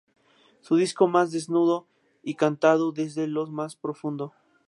[0.61, 1.85] Su disco más desnudo
[2.23, 4.33] y cantado desde lo más profundo.